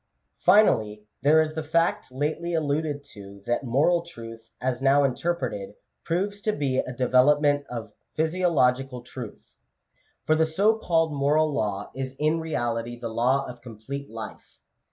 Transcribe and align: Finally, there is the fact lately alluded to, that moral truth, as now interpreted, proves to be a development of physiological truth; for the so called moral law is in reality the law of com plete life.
Finally, 0.39 1.03
there 1.21 1.39
is 1.39 1.53
the 1.53 1.61
fact 1.61 2.11
lately 2.11 2.55
alluded 2.55 3.03
to, 3.03 3.43
that 3.45 3.63
moral 3.63 4.01
truth, 4.01 4.49
as 4.59 4.81
now 4.81 5.03
interpreted, 5.03 5.75
proves 6.03 6.41
to 6.41 6.51
be 6.51 6.79
a 6.79 6.91
development 6.91 7.67
of 7.69 7.93
physiological 8.15 9.03
truth; 9.03 9.57
for 10.25 10.33
the 10.33 10.43
so 10.43 10.75
called 10.75 11.13
moral 11.13 11.53
law 11.53 11.91
is 11.93 12.15
in 12.17 12.39
reality 12.39 12.99
the 12.99 13.09
law 13.09 13.45
of 13.45 13.61
com 13.61 13.77
plete 13.77 14.09
life. 14.09 14.57